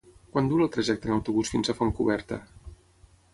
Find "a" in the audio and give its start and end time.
1.69-1.75